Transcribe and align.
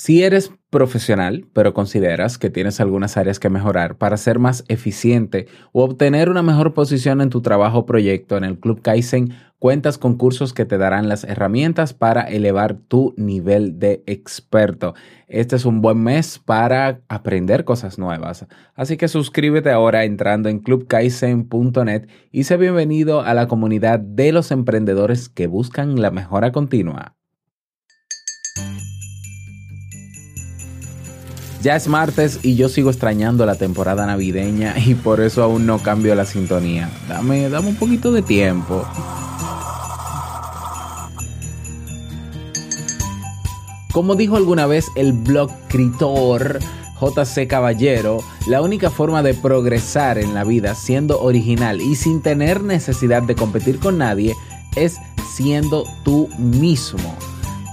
Si 0.00 0.22
eres 0.22 0.52
profesional, 0.70 1.48
pero 1.52 1.74
consideras 1.74 2.38
que 2.38 2.50
tienes 2.50 2.78
algunas 2.78 3.16
áreas 3.16 3.40
que 3.40 3.50
mejorar 3.50 3.98
para 3.98 4.16
ser 4.16 4.38
más 4.38 4.64
eficiente 4.68 5.48
o 5.72 5.82
obtener 5.82 6.28
una 6.30 6.44
mejor 6.44 6.72
posición 6.72 7.20
en 7.20 7.30
tu 7.30 7.42
trabajo 7.42 7.78
o 7.78 7.84
proyecto 7.84 8.36
en 8.36 8.44
el 8.44 8.60
Club 8.60 8.80
Kaizen, 8.80 9.34
cuentas 9.58 9.98
con 9.98 10.16
cursos 10.16 10.54
que 10.54 10.64
te 10.64 10.78
darán 10.78 11.08
las 11.08 11.24
herramientas 11.24 11.94
para 11.94 12.22
elevar 12.22 12.76
tu 12.76 13.12
nivel 13.16 13.80
de 13.80 14.04
experto. 14.06 14.94
Este 15.26 15.56
es 15.56 15.64
un 15.64 15.80
buen 15.82 16.00
mes 16.00 16.38
para 16.38 17.00
aprender 17.08 17.64
cosas 17.64 17.98
nuevas. 17.98 18.46
Así 18.76 18.96
que 18.96 19.08
suscríbete 19.08 19.72
ahora 19.72 20.04
entrando 20.04 20.48
en 20.48 20.60
clubkaizen.net 20.60 22.06
y 22.30 22.44
sé 22.44 22.56
bienvenido 22.56 23.22
a 23.22 23.34
la 23.34 23.48
comunidad 23.48 23.98
de 23.98 24.30
los 24.30 24.52
emprendedores 24.52 25.28
que 25.28 25.48
buscan 25.48 26.00
la 26.00 26.12
mejora 26.12 26.52
continua. 26.52 27.17
Ya 31.62 31.74
es 31.74 31.88
martes 31.88 32.40
y 32.42 32.54
yo 32.54 32.68
sigo 32.68 32.90
extrañando 32.90 33.44
la 33.44 33.56
temporada 33.56 34.06
navideña 34.06 34.74
y 34.78 34.94
por 34.94 35.20
eso 35.20 35.42
aún 35.42 35.66
no 35.66 35.78
cambio 35.78 36.14
la 36.14 36.24
sintonía. 36.24 36.88
Dame, 37.08 37.48
dame 37.48 37.68
un 37.68 37.76
poquito 37.76 38.12
de 38.12 38.22
tiempo. 38.22 38.86
Como 43.92 44.14
dijo 44.14 44.36
alguna 44.36 44.66
vez 44.66 44.86
el 44.94 45.12
blog 45.12 45.50
escritor 45.62 46.60
JC 47.00 47.48
Caballero, 47.48 48.18
la 48.46 48.62
única 48.62 48.90
forma 48.90 49.22
de 49.22 49.34
progresar 49.34 50.18
en 50.18 50.34
la 50.34 50.44
vida 50.44 50.74
siendo 50.74 51.20
original 51.20 51.80
y 51.80 51.96
sin 51.96 52.22
tener 52.22 52.62
necesidad 52.62 53.22
de 53.22 53.34
competir 53.34 53.78
con 53.78 53.98
nadie 53.98 54.34
es 54.76 54.98
siendo 55.34 55.84
tú 56.04 56.28
mismo. 56.38 57.16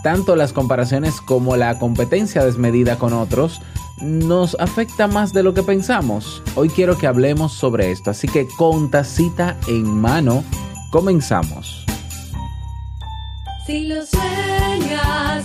Tanto 0.03 0.35
las 0.35 0.53
comparaciones 0.53 1.21
como 1.21 1.57
la 1.57 1.79
competencia 1.79 2.43
desmedida 2.43 2.97
con 2.97 3.13
otros 3.13 3.61
nos 4.01 4.55
afecta 4.59 5.07
más 5.07 5.33
de 5.33 5.43
lo 5.43 5.53
que 5.53 5.63
pensamos. 5.63 6.41
Hoy 6.55 6.69
quiero 6.69 6.97
que 6.97 7.07
hablemos 7.07 7.53
sobre 7.53 7.91
esto, 7.91 8.11
así 8.11 8.27
que 8.27 8.47
con 8.57 8.91
tacita 8.91 9.57
en 9.67 9.85
mano, 9.85 10.43
comenzamos. 10.91 11.85
Si 13.65 13.85
lo 13.87 14.05
sueñas, 14.05 15.44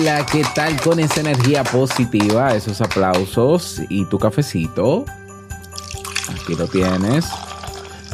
Hola, 0.00 0.24
¿qué 0.24 0.42
tal 0.54 0.80
con 0.80 0.98
esa 0.98 1.20
energía 1.20 1.62
positiva, 1.62 2.56
esos 2.56 2.80
aplausos 2.80 3.82
y 3.90 4.06
tu 4.06 4.18
cafecito? 4.18 5.04
Aquí 6.26 6.54
lo 6.54 6.66
tienes. 6.68 7.26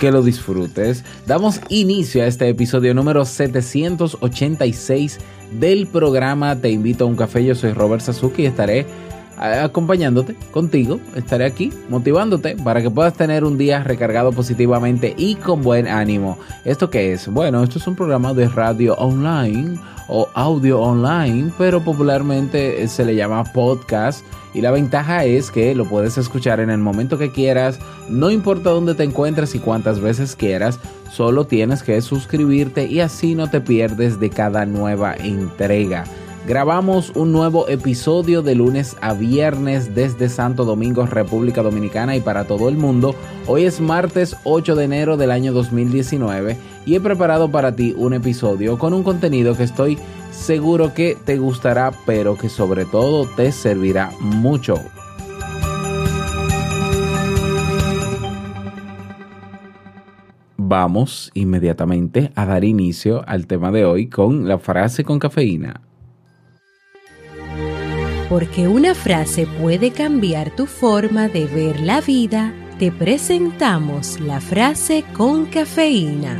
Que 0.00 0.10
lo 0.10 0.24
disfrutes. 0.24 1.04
Damos 1.26 1.60
inicio 1.68 2.24
a 2.24 2.26
este 2.26 2.48
episodio 2.48 2.92
número 2.92 3.24
786 3.24 5.18
del 5.52 5.86
programa 5.86 6.56
Te 6.56 6.70
invito 6.70 7.04
a 7.04 7.06
un 7.06 7.14
café. 7.14 7.44
Yo 7.44 7.54
soy 7.54 7.72
Robert 7.72 8.02
Sasuki 8.02 8.42
y 8.42 8.46
estaré 8.46 8.84
acompañándote 9.38 10.36
contigo. 10.50 11.00
Estaré 11.14 11.44
aquí 11.44 11.72
motivándote 11.88 12.56
para 12.56 12.82
que 12.82 12.90
puedas 12.90 13.14
tener 13.14 13.44
un 13.44 13.58
día 13.58 13.82
recargado 13.82 14.32
positivamente 14.32 15.14
y 15.16 15.36
con 15.36 15.62
buen 15.62 15.86
ánimo. 15.88 16.38
¿Esto 16.64 16.90
qué 16.90 17.12
es? 17.12 17.28
Bueno, 17.28 17.62
esto 17.62 17.78
es 17.78 17.86
un 17.86 17.96
programa 17.96 18.34
de 18.34 18.48
radio 18.48 18.94
online 18.94 19.78
o 20.08 20.28
audio 20.34 20.80
online, 20.80 21.52
pero 21.58 21.82
popularmente 21.82 22.82
eh, 22.82 22.88
se 22.88 23.04
le 23.04 23.16
llama 23.16 23.44
podcast. 23.44 24.24
Y 24.54 24.62
la 24.62 24.70
ventaja 24.70 25.24
es 25.24 25.50
que 25.50 25.74
lo 25.74 25.84
puedes 25.84 26.16
escuchar 26.16 26.60
en 26.60 26.70
el 26.70 26.78
momento 26.78 27.18
que 27.18 27.30
quieras, 27.30 27.78
no 28.08 28.30
importa 28.30 28.70
dónde 28.70 28.94
te 28.94 29.04
encuentres 29.04 29.54
y 29.54 29.58
cuántas 29.58 30.00
veces 30.00 30.34
quieras, 30.34 30.80
solo 31.12 31.46
tienes 31.46 31.82
que 31.82 32.00
suscribirte 32.00 32.86
y 32.86 33.00
así 33.00 33.34
no 33.34 33.50
te 33.50 33.60
pierdes 33.60 34.18
de 34.18 34.30
cada 34.30 34.64
nueva 34.64 35.14
entrega. 35.14 36.04
Grabamos 36.46 37.10
un 37.16 37.32
nuevo 37.32 37.68
episodio 37.68 38.40
de 38.40 38.54
lunes 38.54 38.96
a 39.00 39.14
viernes 39.14 39.96
desde 39.96 40.28
Santo 40.28 40.64
Domingo, 40.64 41.04
República 41.04 41.60
Dominicana 41.60 42.14
y 42.14 42.20
para 42.20 42.44
todo 42.44 42.68
el 42.68 42.76
mundo. 42.76 43.16
Hoy 43.48 43.64
es 43.64 43.80
martes 43.80 44.36
8 44.44 44.76
de 44.76 44.84
enero 44.84 45.16
del 45.16 45.32
año 45.32 45.52
2019 45.52 46.56
y 46.86 46.94
he 46.94 47.00
preparado 47.00 47.50
para 47.50 47.74
ti 47.74 47.96
un 47.98 48.14
episodio 48.14 48.78
con 48.78 48.94
un 48.94 49.02
contenido 49.02 49.56
que 49.56 49.64
estoy 49.64 49.98
seguro 50.30 50.94
que 50.94 51.16
te 51.24 51.36
gustará, 51.36 51.90
pero 52.06 52.38
que 52.38 52.48
sobre 52.48 52.84
todo 52.84 53.26
te 53.34 53.50
servirá 53.50 54.12
mucho. 54.20 54.76
Vamos 60.56 61.32
inmediatamente 61.34 62.30
a 62.36 62.46
dar 62.46 62.62
inicio 62.62 63.24
al 63.26 63.48
tema 63.48 63.72
de 63.72 63.84
hoy 63.84 64.08
con 64.08 64.46
la 64.46 64.58
frase 64.58 65.02
con 65.02 65.18
cafeína. 65.18 65.80
Porque 68.28 68.66
una 68.66 68.94
frase 68.96 69.46
puede 69.46 69.92
cambiar 69.92 70.50
tu 70.50 70.66
forma 70.66 71.28
de 71.28 71.46
ver 71.46 71.78
la 71.78 72.00
vida, 72.00 72.52
te 72.76 72.90
presentamos 72.90 74.18
la 74.18 74.40
frase 74.40 75.04
con 75.12 75.46
cafeína. 75.46 76.36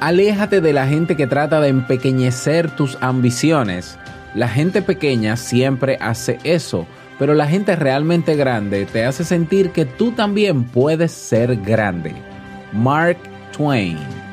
Aléjate 0.00 0.60
de 0.60 0.72
la 0.74 0.86
gente 0.86 1.16
que 1.16 1.26
trata 1.26 1.60
de 1.62 1.68
empequeñecer 1.68 2.70
tus 2.76 2.98
ambiciones. 3.00 3.98
La 4.34 4.46
gente 4.46 4.82
pequeña 4.82 5.38
siempre 5.38 5.96
hace 6.02 6.38
eso, 6.44 6.86
pero 7.18 7.32
la 7.32 7.46
gente 7.46 7.76
realmente 7.76 8.36
grande 8.36 8.84
te 8.84 9.06
hace 9.06 9.24
sentir 9.24 9.70
que 9.70 9.86
tú 9.86 10.12
también 10.12 10.64
puedes 10.64 11.12
ser 11.12 11.56
grande. 11.56 12.14
Mark 12.72 13.16
Twain. 13.56 14.27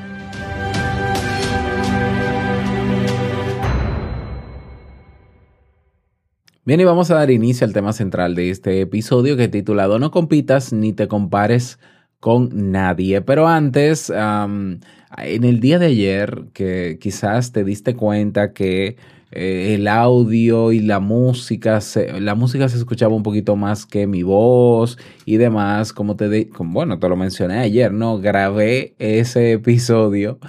Bien, 6.66 6.80
y 6.80 6.84
vamos 6.84 7.12
a 7.12 7.16
dar 7.16 7.30
inicio 7.30 7.66
al 7.68 7.74
tema 7.74 7.94
central 7.94 8.34
de 8.36 8.50
este 8.50 8.81
episodio 8.81 9.38
que 9.38 9.48
titulado 9.48 10.00
No 10.00 10.09
compitas 10.12 10.74
ni 10.74 10.94
te 10.94 11.08
compares 11.08 11.80
con 12.20 12.72
nadie. 12.72 13.22
Pero 13.22 13.48
antes, 13.48 14.09
am, 14.09 14.80
en 15.18 15.44
el 15.44 15.59
día 15.59 15.78
de 15.78 15.88
ayer, 15.88 16.46
que 16.53 16.98
quizás 17.00 17.52
te 17.52 17.64
diste 17.64 17.96
cuenta 17.96 18.52
que 18.53 18.97
eh, 19.32 19.76
el 19.76 19.88
audio 19.88 20.72
y 20.72 20.79
la 20.79 21.00
música, 21.00 21.82
se, 21.82 22.20
la 22.20 22.34
música 22.34 22.68
se 22.68 22.78
escuchaba 22.78 23.14
un 23.16 23.22
poquito 23.23 23.56
más 23.56 23.85
que 23.85 24.08
mi 24.08 24.23
voz 24.23 24.97
y 25.26 25.38
demás, 25.38 25.94
como 25.94 26.16
te, 26.16 26.29
di- 26.29 26.46
como, 26.46 26.73
bueno, 26.73 26.97
te 27.00 27.08
lo 27.09 27.16
mencioné 27.16 27.59
ayer, 27.59 27.91
¿no? 27.94 28.18
Grabé 28.20 28.96
ese 28.97 29.52
episodio 29.53 30.40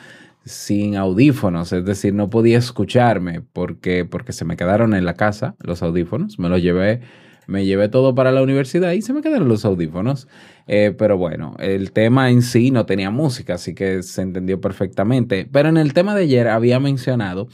sin 0.46 0.96
audífonos, 0.96 1.72
es 1.72 1.84
decir, 1.84 2.14
no 2.14 2.30
podía 2.30 2.56
escucharme 2.56 3.42
porque, 3.52 4.04
porque 4.04 4.32
se 4.32 4.44
me 4.44 4.56
quedaron 4.56 4.94
en 4.94 5.04
la 5.04 5.14
casa 5.14 5.56
los 5.58 5.82
audífonos, 5.82 6.38
me 6.38 6.48
los 6.48 6.62
llevé, 6.62 7.00
me 7.48 7.64
llevé 7.64 7.88
todo 7.88 8.14
para 8.14 8.30
la 8.30 8.42
universidad 8.42 8.92
y 8.92 9.02
se 9.02 9.12
me 9.12 9.22
quedaron 9.22 9.48
los 9.48 9.64
audífonos. 9.64 10.28
Eh, 10.68 10.94
pero 10.96 11.18
bueno, 11.18 11.56
el 11.58 11.90
tema 11.90 12.30
en 12.30 12.42
sí 12.42 12.70
no 12.70 12.86
tenía 12.86 13.10
música, 13.10 13.54
así 13.54 13.74
que 13.74 14.04
se 14.04 14.22
entendió 14.22 14.60
perfectamente. 14.60 15.48
Pero 15.50 15.68
en 15.68 15.76
el 15.76 15.92
tema 15.92 16.14
de 16.14 16.22
ayer 16.22 16.46
había 16.46 16.78
mencionado 16.78 17.48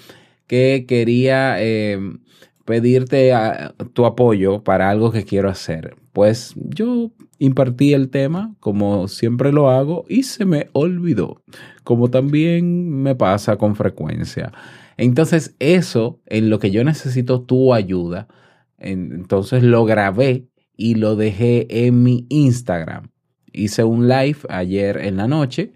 que 0.46 0.84
quería 0.86 1.56
eh, 1.62 1.98
pedirte 2.66 3.32
ah, 3.32 3.74
tu 3.94 4.04
apoyo 4.04 4.62
para 4.62 4.90
algo 4.90 5.12
que 5.12 5.24
quiero 5.24 5.48
hacer. 5.48 5.96
Pues 6.12 6.52
yo 6.56 7.10
impartí 7.44 7.92
el 7.92 8.08
tema 8.08 8.54
como 8.60 9.08
siempre 9.08 9.52
lo 9.52 9.68
hago 9.68 10.04
y 10.08 10.22
se 10.22 10.44
me 10.44 10.68
olvidó, 10.72 11.42
como 11.82 12.08
también 12.08 13.02
me 13.02 13.14
pasa 13.14 13.56
con 13.56 13.74
frecuencia. 13.74 14.52
Entonces 14.96 15.56
eso 15.58 16.20
en 16.26 16.50
lo 16.50 16.60
que 16.60 16.70
yo 16.70 16.84
necesito 16.84 17.42
tu 17.42 17.74
ayuda, 17.74 18.28
entonces 18.78 19.64
lo 19.64 19.84
grabé 19.84 20.46
y 20.76 20.94
lo 20.94 21.16
dejé 21.16 21.86
en 21.86 22.04
mi 22.04 22.26
Instagram. 22.28 23.10
Hice 23.52 23.82
un 23.82 24.08
live 24.08 24.38
ayer 24.48 24.98
en 24.98 25.16
la 25.16 25.26
noche 25.26 25.72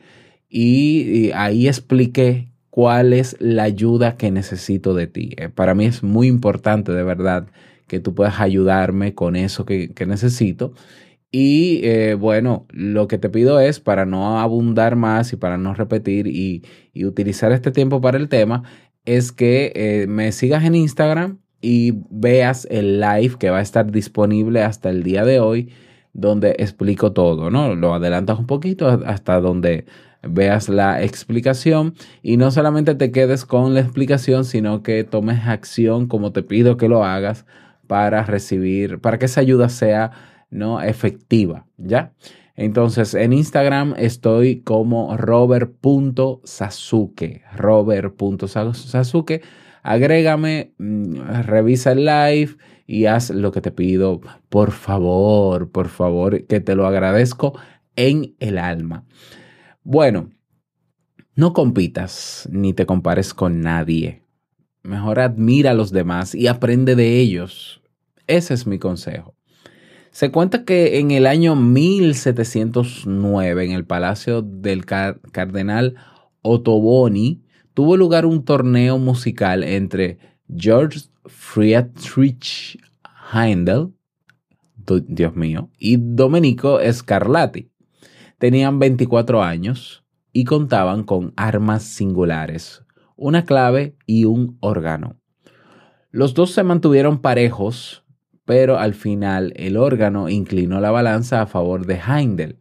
y, 0.49 1.31
ahí 1.33 1.67
expliqué 1.67 2.53
cuál 2.71 3.13
es 3.13 3.37
la 3.41 3.65
ayuda 3.65 4.17
que 4.17 4.31
necesito 4.31 4.95
de 4.95 5.09
ti. 5.09 5.31
Eh, 5.37 5.49
para 5.49 5.75
mí 5.75 5.87
es 5.87 6.05
muy 6.05 6.29
importante 6.29 6.93
de 6.93 7.03
verdad 7.03 7.49
que 7.87 8.01
tú 8.01 8.15
puedas 8.15 8.41
ayudarme 8.41 9.15
con 9.15 9.37
eso 9.37 9.65
que, 9.65 9.93
necesito. 10.07 10.73
Y 11.31 11.81
eh, 11.85 12.15
bueno, 12.15 12.67
lo 12.71 13.09
que 13.09 13.19
te 13.19 13.29
pido 13.29 13.61
es, 13.61 13.81
para 13.81 14.07
no 14.07 14.41
abundar 14.41 14.97
más 14.97 15.33
y 15.33 15.37
para 15.37 15.59
no 15.59 15.75
repetir 15.75 16.27
y, 16.27 16.63
utilizar 17.05 17.53
este 17.53 17.71
tiempo 17.73 18.01
para 18.01 18.17
el 18.17 18.29
tema, 18.29 18.63
es 19.05 19.33
que 19.33 19.73
eh, 19.75 20.07
me 20.09 20.33
sigas 20.33 20.65
en 20.65 20.75
Instagram 20.75 21.39
y 21.61 21.95
veas 22.11 22.67
el 22.71 23.01
live 23.01 23.37
que 23.39 23.51
va 23.51 23.59
a 23.59 23.63
estar 23.63 23.91
disponible 23.91 24.63
hasta 24.63 24.91
el 24.91 25.03
día 25.03 25.25
de 25.25 25.41
hoy, 25.41 25.73
donde 26.13 26.57
explico 26.59 27.13
todo, 27.13 27.51
¿no? 27.51 27.75
Lo 27.75 27.95
adelantas 27.95 28.39
un 28.39 28.47
poquito 28.47 28.89
hasta 29.05 29.41
donde 29.41 29.85
veas 30.23 30.69
la 30.69 31.03
explicación 31.03 31.95
y 32.23 32.37
no 32.37 32.51
solamente 32.51 32.95
te 32.95 33.11
quedes 33.11 33.45
con 33.45 33.75
la 33.75 33.81
explicación, 33.81 34.45
sino 34.45 34.83
que 34.83 35.05
tomes 35.05 35.47
acción 35.47 36.07
como 36.07 36.33
te 36.33 36.43
pido 36.43 36.77
que 36.77 36.89
lo 36.89 37.05
hagas 37.05 37.47
para 37.87 38.25
recibir, 38.25 39.01
para 39.01 39.19
que 39.19 39.27
esa 39.27 39.41
ayuda 39.41 39.69
sea 39.69 40.13
no 40.51 40.81
efectiva, 40.81 41.67
¿ya? 41.77 42.13
Entonces, 42.57 43.15
en 43.15 43.33
Instagram 43.35 43.95
estoy 43.99 44.63
como 44.63 45.15
robert.sasuke, 45.17 47.43
robert.sasuke. 47.55 49.43
Agrégame, 49.83 50.73
mm, 50.79 51.43
revisa 51.43 51.93
el 51.93 52.07
live 52.07 52.57
y 52.87 53.05
haz 53.07 53.31
lo 53.31 53.53
que 53.53 53.61
te 53.61 53.71
pido, 53.71 54.21
por 54.49 54.73
favor, 54.73 55.71
por 55.71 55.89
favor, 55.89 56.47
que 56.47 56.61
te 56.61 56.75
lo 56.75 56.87
agradezco 56.87 57.59
en 57.95 58.35
el 58.41 58.59
alma. 58.59 59.05
Bueno, 59.83 60.31
no 61.35 61.53
compitas 61.53 62.49
ni 62.51 62.73
te 62.73 62.87
compares 62.87 63.35
con 63.35 63.61
nadie. 63.61 64.23
Mejor 64.83 65.21
admira 65.21 65.73
a 65.73 65.75
los 65.75 65.93
demás 65.93 66.35
y 66.35 66.47
aprende 66.47 66.97
de 66.97 67.21
ellos. 67.21 67.83
Ese 68.27 68.55
es 68.55 68.67
mi 68.67 68.79
consejo. 68.79 69.36
Se 70.17 70.31
cuenta 70.31 70.65
que 70.65 70.99
en 70.99 71.11
el 71.11 71.27
año 71.27 71.55
1709, 71.57 73.67
en 73.67 73.73
el 73.73 73.85
palacio 73.85 74.41
del 74.41 74.87
cardenal 74.87 75.97
Ottoboni, 76.41 77.43
tuvo 77.75 77.99
lugar 77.99 78.25
un 78.25 78.43
torneo 78.43 78.97
musical 78.97 79.63
entre 79.63 80.19
George 80.49 81.01
Friedrich 81.27 82.79
Händel, 83.31 83.93
Dios 85.07 85.37
mío, 85.37 85.69
y 85.79 85.99
Domenico 85.99 86.79
Scarlatti. 86.91 87.71
Tenían 88.39 88.79
24 88.79 89.43
años 89.43 90.03
y 90.33 90.45
contaban 90.45 91.05
con 91.05 91.35
armas 91.37 91.83
singulares, 91.83 92.87
una 93.17 93.45
clave 93.45 93.97
y 94.07 94.25
un 94.25 94.57
órgano. 94.61 95.21
Los 96.11 96.33
dos 96.33 96.53
se 96.53 96.63
mantuvieron 96.63 97.19
parejos, 97.19 98.06
pero 98.47 98.79
al 98.79 98.95
final 98.95 99.53
el 99.57 99.77
órgano 99.77 100.31
inclinó 100.31 100.81
la 100.81 100.93
balanza 100.93 101.43
a 101.43 101.47
favor 101.47 101.85
de 101.85 101.97
Heindel. 101.97 102.61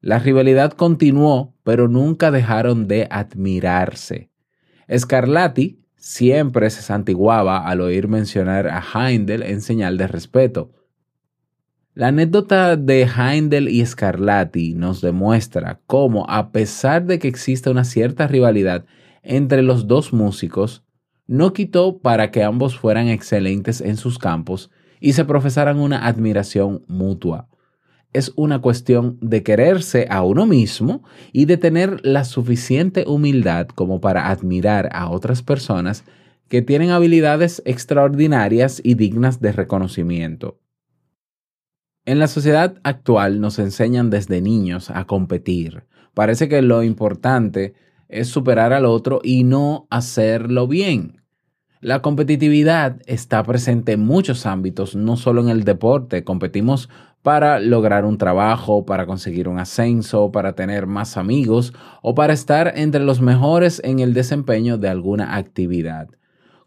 La 0.00 0.18
rivalidad 0.18 0.72
continuó, 0.72 1.54
pero 1.64 1.88
nunca 1.88 2.30
dejaron 2.30 2.88
de 2.88 3.06
admirarse. 3.10 4.30
Scarlatti 4.96 5.84
siempre 5.96 6.70
se 6.70 6.80
santiguaba 6.80 7.66
al 7.66 7.82
oír 7.82 8.08
mencionar 8.08 8.68
a 8.68 8.82
Heindel 8.82 9.42
en 9.42 9.60
señal 9.60 9.98
de 9.98 10.06
respeto. 10.06 10.72
La 11.92 12.08
anécdota 12.08 12.76
de 12.76 13.02
Heindel 13.02 13.68
y 13.68 13.84
Scarlatti 13.84 14.74
nos 14.74 15.00
demuestra 15.00 15.80
cómo, 15.86 16.24
a 16.30 16.52
pesar 16.52 17.04
de 17.04 17.18
que 17.18 17.28
existe 17.28 17.68
una 17.68 17.84
cierta 17.84 18.28
rivalidad 18.28 18.86
entre 19.22 19.62
los 19.62 19.88
dos 19.88 20.12
músicos, 20.12 20.84
no 21.26 21.52
quitó 21.52 21.98
para 21.98 22.30
que 22.30 22.44
ambos 22.44 22.78
fueran 22.78 23.08
excelentes 23.08 23.80
en 23.80 23.96
sus 23.96 24.16
campos 24.18 24.70
y 25.00 25.14
se 25.14 25.24
profesaran 25.24 25.78
una 25.78 26.06
admiración 26.06 26.84
mutua. 26.86 27.48
Es 28.12 28.32
una 28.36 28.60
cuestión 28.60 29.18
de 29.20 29.42
quererse 29.42 30.06
a 30.10 30.22
uno 30.22 30.46
mismo 30.46 31.02
y 31.32 31.44
de 31.44 31.56
tener 31.56 32.04
la 32.04 32.24
suficiente 32.24 33.04
humildad 33.06 33.68
como 33.68 34.00
para 34.00 34.30
admirar 34.30 34.88
a 34.92 35.10
otras 35.10 35.42
personas 35.42 36.04
que 36.48 36.62
tienen 36.62 36.90
habilidades 36.90 37.62
extraordinarias 37.64 38.80
y 38.84 38.94
dignas 38.94 39.40
de 39.40 39.52
reconocimiento. 39.52 40.58
En 42.04 42.18
la 42.18 42.26
sociedad 42.26 42.80
actual 42.82 43.40
nos 43.40 43.60
enseñan 43.60 44.10
desde 44.10 44.40
niños 44.40 44.90
a 44.90 45.04
competir. 45.04 45.84
Parece 46.12 46.48
que 46.48 46.60
lo 46.60 46.82
importante 46.82 47.74
es 48.08 48.26
superar 48.28 48.72
al 48.72 48.84
otro 48.84 49.20
y 49.22 49.44
no 49.44 49.86
hacerlo 49.90 50.66
bien. 50.66 51.19
La 51.82 52.02
competitividad 52.02 53.00
está 53.06 53.42
presente 53.42 53.92
en 53.92 54.00
muchos 54.00 54.44
ámbitos, 54.44 54.94
no 54.94 55.16
solo 55.16 55.40
en 55.40 55.48
el 55.48 55.64
deporte. 55.64 56.24
Competimos 56.24 56.90
para 57.22 57.58
lograr 57.58 58.04
un 58.04 58.18
trabajo, 58.18 58.84
para 58.84 59.06
conseguir 59.06 59.48
un 59.48 59.58
ascenso, 59.58 60.30
para 60.30 60.54
tener 60.54 60.86
más 60.86 61.16
amigos 61.16 61.72
o 62.02 62.14
para 62.14 62.34
estar 62.34 62.74
entre 62.76 63.02
los 63.02 63.22
mejores 63.22 63.80
en 63.82 64.00
el 64.00 64.12
desempeño 64.12 64.76
de 64.76 64.90
alguna 64.90 65.36
actividad. 65.36 66.08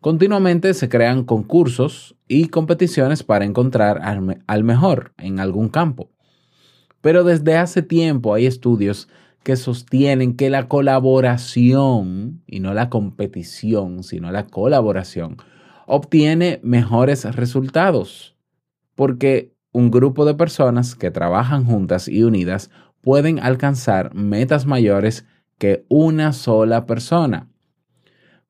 Continuamente 0.01 0.73
se 0.73 0.89
crean 0.89 1.25
concursos 1.25 2.15
y 2.27 2.47
competiciones 2.47 3.21
para 3.21 3.45
encontrar 3.45 4.01
al, 4.01 4.63
mejor 4.63 5.13
en 5.19 5.39
algún 5.39 5.69
campo. 5.69 6.09
Pero 7.01 7.23
desde 7.23 7.55
hace 7.55 7.83
tiempo 7.83 8.33
hay 8.33 8.47
estudios 8.47 9.07
que 9.43 9.55
sostienen 9.55 10.35
que 10.35 10.49
la 10.49 10.67
colaboración, 10.67 12.41
y 12.47 12.59
no 12.59 12.73
la 12.73 12.89
competición, 12.89 14.03
sino 14.03 14.31
la 14.31 14.47
colaboración, 14.47 15.37
obtiene 15.85 16.59
mejores 16.63 17.23
resultados, 17.35 18.35
porque 18.95 19.53
un 19.71 19.91
grupo 19.91 20.25
de 20.25 20.35
personas 20.35 20.95
que 20.95 21.11
trabajan 21.11 21.65
juntas 21.65 22.07
y 22.07 22.23
unidas 22.23 22.69
pueden 23.01 23.39
alcanzar 23.39 24.13
metas 24.13 24.65
mayores 24.65 25.25
que 25.57 25.85
una 25.89 26.31
sola 26.31 26.85
persona. 26.85 27.49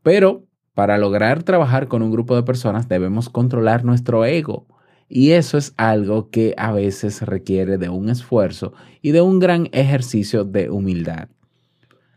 Pero 0.04 0.46
para 0.74 0.98
lograr 0.98 1.44
trabajar 1.44 1.88
con 1.88 2.02
un 2.02 2.12
grupo 2.12 2.36
de 2.36 2.44
personas 2.44 2.88
debemos 2.90 3.30
controlar 3.30 3.86
nuestro 3.86 4.26
ego 4.26 4.68
y 5.16 5.34
eso 5.34 5.60
es 5.60 5.76
algo 5.78 6.32
que 6.32 6.56
a 6.58 6.72
veces 6.72 7.22
requiere 7.22 7.78
de 7.78 7.88
un 7.88 8.10
esfuerzo 8.10 8.74
y 9.00 9.12
de 9.12 9.22
un 9.22 9.38
gran 9.38 9.70
ejercicio 9.72 10.44
de 10.44 10.72
humildad. 10.72 11.30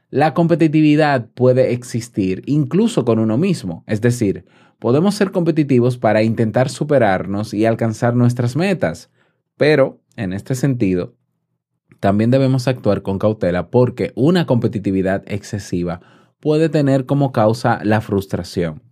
La 0.09 0.33
competitividad 0.33 1.29
puede 1.35 1.75
existir 1.75 2.43
incluso 2.47 3.05
con 3.05 3.19
uno 3.19 3.37
mismo, 3.37 3.85
es 3.87 4.01
decir, 4.01 4.47
podemos 4.79 5.15
ser 5.15 5.31
competitivos 5.31 5.99
para 5.99 6.23
intentar 6.23 6.71
superarnos 6.71 7.53
y 7.53 7.67
alcanzar 7.67 8.15
nuestras 8.15 8.57
metas, 8.57 9.11
pero 9.59 10.01
en 10.17 10.33
este 10.33 10.55
sentido, 10.55 11.17
también 12.01 12.31
debemos 12.31 12.67
actuar 12.67 13.03
con 13.03 13.19
cautela 13.19 13.69
porque 13.69 14.13
una 14.15 14.47
competitividad 14.47 15.23
excesiva 15.27 16.01
puede 16.41 16.71
tener 16.71 17.05
como 17.05 17.31
causa 17.31 17.79
la 17.85 18.01
frustración. 18.01 18.86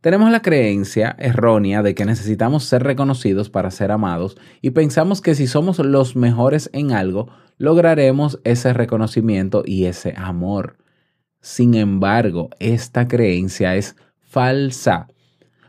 Tenemos 0.00 0.30
la 0.30 0.40
creencia 0.40 1.14
errónea 1.18 1.82
de 1.82 1.94
que 1.94 2.06
necesitamos 2.06 2.64
ser 2.64 2.82
reconocidos 2.84 3.50
para 3.50 3.70
ser 3.70 3.92
amados 3.92 4.38
y 4.62 4.70
pensamos 4.70 5.20
que 5.20 5.34
si 5.34 5.46
somos 5.46 5.78
los 5.78 6.16
mejores 6.16 6.70
en 6.72 6.92
algo, 6.92 7.28
lograremos 7.58 8.40
ese 8.44 8.72
reconocimiento 8.72 9.62
y 9.66 9.84
ese 9.84 10.14
amor. 10.16 10.78
Sin 11.42 11.74
embargo, 11.74 12.48
esta 12.60 13.08
creencia 13.08 13.76
es 13.76 13.94
falsa, 14.20 15.08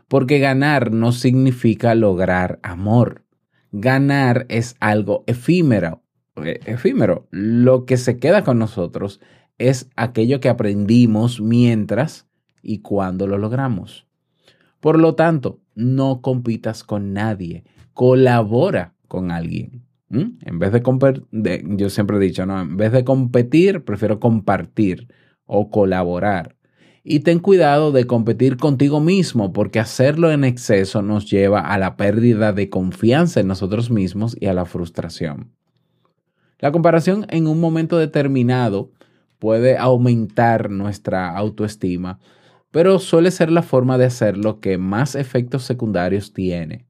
porque 0.08 0.38
ganar 0.38 0.92
no 0.92 1.12
significa 1.12 1.94
lograr 1.94 2.58
amor. 2.62 3.26
Ganar 3.70 4.46
es 4.48 4.76
algo 4.80 5.24
efímero, 5.26 6.04
eh, 6.36 6.58
efímero. 6.64 7.26
Lo 7.30 7.84
que 7.84 7.98
se 7.98 8.18
queda 8.18 8.44
con 8.44 8.58
nosotros 8.58 9.20
es 9.58 9.90
aquello 9.94 10.40
que 10.40 10.48
aprendimos 10.48 11.42
mientras 11.42 12.26
y 12.62 12.78
cuando 12.78 13.26
lo 13.26 13.36
logramos. 13.36 14.06
Por 14.82 14.98
lo 14.98 15.14
tanto, 15.14 15.60
no 15.76 16.22
compitas 16.22 16.82
con 16.82 17.12
nadie, 17.12 17.62
colabora 17.94 18.94
con 19.06 19.30
alguien. 19.30 19.84
En 20.10 20.58
vez 20.58 20.72
de, 20.72 20.82
competir, 20.82 21.24
yo 21.30 21.88
siempre 21.88 22.16
he 22.16 22.20
dicho, 22.20 22.44
no, 22.46 22.60
en 22.60 22.76
vez 22.76 22.90
de 22.90 23.04
competir, 23.04 23.84
prefiero 23.84 24.18
compartir 24.18 25.06
o 25.46 25.70
colaborar. 25.70 26.56
Y 27.04 27.20
ten 27.20 27.38
cuidado 27.38 27.92
de 27.92 28.08
competir 28.08 28.56
contigo 28.56 28.98
mismo, 28.98 29.52
porque 29.52 29.78
hacerlo 29.78 30.32
en 30.32 30.42
exceso 30.42 31.00
nos 31.00 31.30
lleva 31.30 31.60
a 31.60 31.78
la 31.78 31.96
pérdida 31.96 32.52
de 32.52 32.68
confianza 32.68 33.38
en 33.38 33.46
nosotros 33.46 33.88
mismos 33.88 34.36
y 34.40 34.46
a 34.46 34.52
la 34.52 34.64
frustración. 34.64 35.52
La 36.58 36.72
comparación 36.72 37.24
en 37.28 37.46
un 37.46 37.60
momento 37.60 37.98
determinado 37.98 38.90
puede 39.38 39.78
aumentar 39.78 40.70
nuestra 40.70 41.36
autoestima, 41.36 42.18
pero 42.72 42.98
suele 42.98 43.30
ser 43.30 43.52
la 43.52 43.62
forma 43.62 43.98
de 43.98 44.06
hacerlo 44.06 44.58
que 44.58 44.78
más 44.78 45.14
efectos 45.14 45.62
secundarios 45.62 46.32
tiene. 46.32 46.86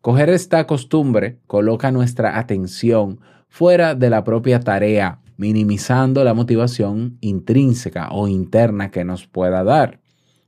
Coger 0.00 0.30
esta 0.30 0.66
costumbre 0.66 1.40
coloca 1.46 1.90
nuestra 1.90 2.38
atención 2.38 3.20
fuera 3.48 3.94
de 3.94 4.08
la 4.08 4.24
propia 4.24 4.60
tarea, 4.60 5.20
minimizando 5.36 6.24
la 6.24 6.32
motivación 6.32 7.18
intrínseca 7.20 8.08
o 8.12 8.28
interna 8.28 8.90
que 8.90 9.04
nos 9.04 9.26
pueda 9.26 9.64
dar. 9.64 10.00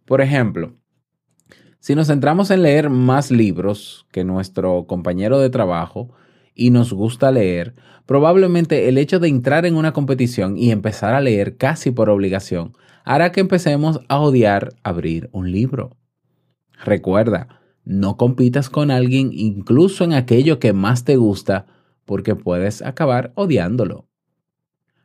Por 0.07 0.21
ejemplo, 0.21 0.76
si 1.81 1.97
nos 1.97 2.07
centramos 2.07 2.50
en 2.52 2.62
leer 2.62 2.88
más 2.88 3.33
libros 3.33 4.07
que 4.12 4.23
nuestro 4.23 4.87
compañero 4.87 5.40
de 5.40 5.50
trabajo 5.50 6.11
y 6.54 6.71
nos 6.71 6.92
gusta 6.92 7.33
leer, 7.33 7.75
probablemente 8.07 8.88
el 8.88 8.97
hecho 8.97 9.19
de 9.19 9.26
entrar 9.28 9.66
en 9.66 9.75
una 9.75 9.92
competición 9.92 10.57
y 10.57 10.71
empezar 10.71 11.14
a 11.14 11.21
leer 11.21 11.57
casi 11.57 11.90
por 11.90 12.09
obligación 12.09 12.75
hará 13.04 13.32
que 13.32 13.40
empecemos 13.40 14.00
a 14.09 14.21
odiar 14.21 14.75
abrir 14.82 15.28
un 15.32 15.50
libro. 15.50 15.97
Recuerda, 16.85 17.61
no 17.85 18.16
compitas 18.16 18.71
con 18.71 18.90
alguien 18.90 19.30
incluso 19.32 20.04
en 20.04 20.12
aquello 20.12 20.59
que 20.59 20.73
más 20.73 21.04
te 21.04 21.16
gusta 21.16 21.66
porque 22.04 22.35
puedes 22.35 22.82
acabar 22.82 23.32
odiándolo. 23.35 24.09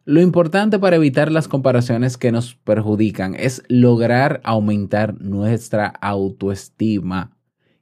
Lo 0.05 0.21
importante 0.21 0.79
para 0.79 0.95
evitar 0.95 1.31
las 1.31 1.47
comparaciones 1.47 2.17
que 2.17 2.31
nos 2.31 2.55
perjudican 2.55 3.35
es 3.35 3.61
lograr 3.67 4.39
aumentar 4.45 5.19
nuestra 5.19 5.87
autoestima 5.87 7.37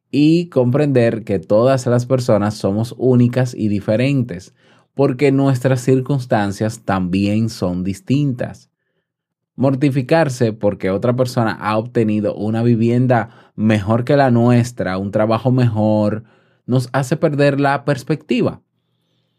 y 0.10 0.50
comprender 0.50 1.24
que 1.24 1.40
todas 1.40 1.86
las 1.86 2.06
personas 2.06 2.56
somos 2.56 2.96
únicas 2.98 3.54
y 3.54 3.68
diferentes, 3.68 4.56
porque 4.96 5.32
nuestras 5.32 5.82
circunstancias 5.82 6.82
también 6.84 7.50
son 7.50 7.84
distintas. 7.84 8.72
Mortificarse 9.56 10.52
porque 10.52 10.90
otra 10.90 11.16
persona 11.16 11.52
ha 11.54 11.78
obtenido 11.78 12.36
una 12.36 12.62
vivienda 12.62 13.52
mejor 13.56 14.04
que 14.04 14.18
la 14.18 14.32
nuestra, 14.32 14.98
un 14.98 15.12
trabajo 15.12 15.52
mejor, 15.52 16.24
nos 16.66 16.90
hace 16.92 17.16
perder 17.16 17.60
la 17.60 17.86
perspectiva. 17.86 18.62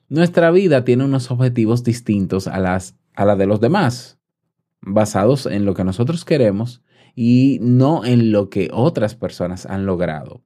Nuestra 0.09 0.51
vida 0.51 0.85
tiene 0.85 1.05
unos 1.05 1.31
objetivos 1.31 1.83
distintos 1.83 2.47
a, 2.47 2.61
las, 2.61 2.97
a 3.15 3.25
la 3.25 3.37
de 3.37 3.47
los 3.47 3.61
demás, 3.61 4.19
basados 4.81 5.47
en 5.47 5.65
lo 5.65 5.75
que 5.75 5.85
nosotros 5.85 6.25
queremos 6.25 6.83
y 7.15 7.59
no 7.61 8.05
en 8.05 8.31
lo 8.31 8.49
que 8.49 8.71
otras 8.73 9.17
personas 9.17 9.67
han 9.67 9.85
logrado. 9.85 10.46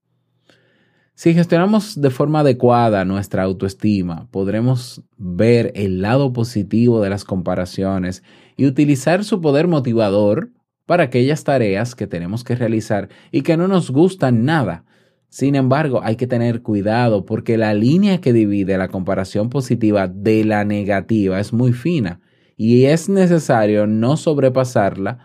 Si 1.21 1.35
gestionamos 1.35 2.00
de 2.00 2.09
forma 2.09 2.41
adecuada 2.41 3.05
nuestra 3.05 3.43
autoestima, 3.43 4.27
podremos 4.31 5.03
ver 5.19 5.71
el 5.75 6.00
lado 6.00 6.33
positivo 6.33 7.03
de 7.03 7.11
las 7.11 7.25
comparaciones 7.25 8.23
y 8.57 8.65
utilizar 8.65 9.23
su 9.23 9.43
poder 9.43 9.69
motivador 9.69 10.49
para 10.87 11.03
aquellas 11.03 11.45
tareas 11.45 11.95
que 11.95 12.07
tenemos 12.07 12.43
que 12.43 12.57
realizar 12.57 13.11
y 13.31 13.43
que 13.43 13.59
no 13.59 13.69
nos 13.69 13.91
gustan 13.91 14.47
nada, 14.47 14.87
sin 15.29 15.57
embargo, 15.57 16.00
hay 16.03 16.17
que 16.17 16.27
tener 16.27 16.62
cuidado 16.62 17.27
porque 17.27 17.59
la 17.59 17.75
línea 17.75 18.23
que 18.23 18.33
divide 18.33 18.79
la 18.79 18.89
comparación 18.89 19.50
positiva 19.50 20.09
de 20.09 20.47
la 20.47 20.65
negativa 20.65 21.39
es 21.39 21.53
muy 21.53 21.75
fina 21.75 22.23
y 22.57 22.87
es 22.87 23.11
necesario 23.11 23.87
no 23.87 24.17
sobrepasarla 24.17 25.19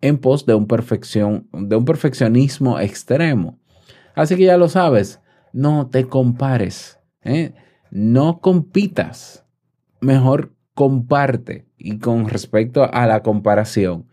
en 0.00 0.16
pos 0.16 0.46
de 0.46 0.54
un, 0.54 0.66
de 1.52 1.76
un 1.76 1.84
perfeccionismo 1.84 2.80
extremo. 2.80 3.58
Así 4.14 4.36
que 4.36 4.44
ya 4.44 4.56
lo 4.56 4.70
sabes, 4.70 5.20
no 5.52 5.88
te 5.88 6.06
compares, 6.06 6.98
¿eh? 7.22 7.54
no 7.90 8.40
compitas, 8.40 9.44
mejor 10.00 10.54
comparte. 10.74 11.66
Y 11.76 11.98
con 11.98 12.28
respecto 12.28 12.88
a 12.92 13.06
la 13.06 13.22
comparación, 13.22 14.06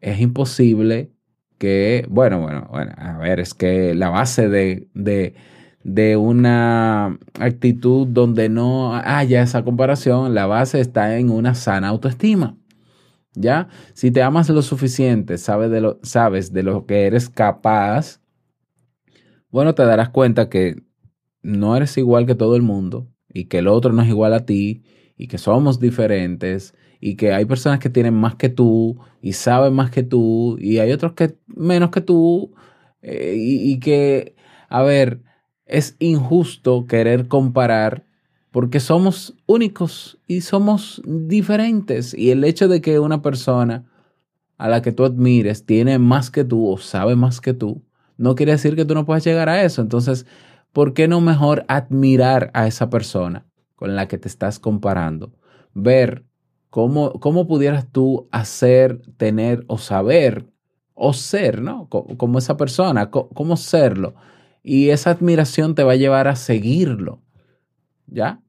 es 0.00 0.20
imposible 0.20 1.12
que, 1.58 2.06
bueno, 2.08 2.40
bueno, 2.40 2.68
bueno, 2.70 2.92
a 2.96 3.18
ver, 3.18 3.40
es 3.40 3.54
que 3.54 3.94
la 3.94 4.08
base 4.08 4.48
de, 4.48 4.88
de, 4.94 5.34
de 5.82 6.16
una 6.16 7.18
actitud 7.38 8.06
donde 8.06 8.48
no 8.48 8.94
haya 8.94 9.42
esa 9.42 9.62
comparación, 9.62 10.34
la 10.34 10.46
base 10.46 10.80
está 10.80 11.18
en 11.18 11.30
una 11.30 11.54
sana 11.54 11.88
autoestima. 11.88 12.56
¿Ya? 13.34 13.68
Si 13.94 14.10
te 14.10 14.22
amas 14.22 14.48
lo 14.48 14.60
suficiente, 14.60 15.38
sabes 15.38 15.70
de 15.70 15.80
lo, 15.80 16.00
sabes 16.02 16.52
de 16.52 16.64
lo 16.64 16.84
que 16.84 17.06
eres 17.06 17.28
capaz, 17.28 18.19
bueno, 19.50 19.74
te 19.74 19.84
darás 19.84 20.10
cuenta 20.10 20.48
que 20.48 20.82
no 21.42 21.76
eres 21.76 21.96
igual 21.98 22.26
que 22.26 22.34
todo 22.34 22.56
el 22.56 22.62
mundo 22.62 23.08
y 23.32 23.44
que 23.46 23.58
el 23.58 23.68
otro 23.68 23.92
no 23.92 24.02
es 24.02 24.08
igual 24.08 24.34
a 24.34 24.46
ti 24.46 24.82
y 25.16 25.28
que 25.28 25.38
somos 25.38 25.80
diferentes 25.80 26.74
y 27.00 27.16
que 27.16 27.32
hay 27.32 27.44
personas 27.44 27.78
que 27.78 27.90
tienen 27.90 28.14
más 28.14 28.34
que 28.36 28.48
tú 28.48 28.98
y 29.22 29.32
saben 29.32 29.74
más 29.74 29.90
que 29.90 30.02
tú 30.02 30.56
y 30.60 30.78
hay 30.78 30.92
otros 30.92 31.14
que 31.14 31.36
menos 31.46 31.90
que 31.90 32.00
tú 32.00 32.54
eh, 33.02 33.34
y, 33.36 33.72
y 33.72 33.80
que, 33.80 34.34
a 34.68 34.82
ver, 34.82 35.22
es 35.64 35.96
injusto 35.98 36.86
querer 36.86 37.28
comparar 37.28 38.04
porque 38.50 38.80
somos 38.80 39.36
únicos 39.46 40.18
y 40.26 40.40
somos 40.40 41.00
diferentes 41.06 42.14
y 42.14 42.30
el 42.30 42.44
hecho 42.44 42.68
de 42.68 42.80
que 42.80 42.98
una 42.98 43.22
persona 43.22 43.86
a 44.58 44.68
la 44.68 44.82
que 44.82 44.92
tú 44.92 45.04
admires 45.04 45.64
tiene 45.64 45.98
más 45.98 46.30
que 46.30 46.44
tú 46.44 46.68
o 46.68 46.76
sabe 46.78 47.16
más 47.16 47.40
que 47.40 47.54
tú, 47.54 47.82
no 48.20 48.34
quiere 48.34 48.52
decir 48.52 48.76
que 48.76 48.84
tú 48.84 48.94
no 48.94 49.06
puedas 49.06 49.24
llegar 49.24 49.48
a 49.48 49.62
eso. 49.62 49.82
Entonces, 49.82 50.26
¿por 50.72 50.94
qué 50.94 51.08
no 51.08 51.20
mejor 51.20 51.64
admirar 51.68 52.50
a 52.54 52.66
esa 52.66 52.90
persona 52.90 53.46
con 53.76 53.96
la 53.96 54.08
que 54.08 54.18
te 54.18 54.28
estás 54.28 54.58
comparando? 54.58 55.32
Ver 55.74 56.24
¿Cómo, 56.70 57.14
¿Cómo 57.14 57.48
pudieras 57.48 57.90
tú 57.90 58.28
hacer, 58.30 59.02
tener 59.16 59.64
o 59.66 59.76
saber 59.76 60.46
o 60.94 61.12
ser, 61.12 61.62
¿no? 61.62 61.88
Como 61.88 62.38
esa 62.38 62.56
persona, 62.56 63.10
cómo 63.10 63.56
serlo. 63.56 64.14
Y 64.62 64.90
esa 64.90 65.10
admiración 65.10 65.74
te 65.74 65.82
va 65.82 65.92
a 65.92 65.96
llevar 65.96 66.28
a 66.28 66.36
seguirlo, 66.36 67.22
¿ya? 68.06 68.40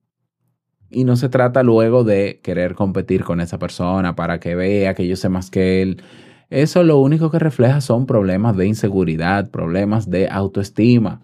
Y 0.91 1.03
no 1.03 1.15
se 1.15 1.29
trata 1.29 1.63
luego 1.63 2.03
de 2.03 2.41
querer 2.43 2.75
competir 2.75 3.23
con 3.23 3.41
esa 3.41 3.57
persona 3.57 4.15
para 4.15 4.39
que 4.39 4.53
vea 4.53 4.93
que 4.93 5.07
yo 5.07 5.15
sé 5.15 5.29
más 5.29 5.49
que 5.49 5.81
él. 5.81 6.03
Eso 6.51 6.83
lo 6.83 6.97
único 6.97 7.31
que 7.31 7.39
refleja 7.39 7.79
son 7.79 8.05
problemas 8.05 8.57
de 8.57 8.67
inseguridad, 8.67 9.49
problemas 9.49 10.09
de 10.09 10.27
autoestima. 10.29 11.21